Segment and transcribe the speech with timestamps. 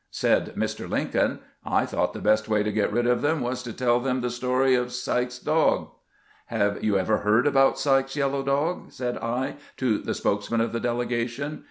[0.09, 0.89] Said Mr.
[0.89, 1.41] Lincoln:'
[1.79, 4.31] I thought the best way to get rid of them was to tell them the
[4.31, 5.89] story of Sykes's dog."
[6.47, 10.79] Have you ever heard about Sykes's yellow dog!" said I to the spokesman of the
[10.79, 11.59] delegation.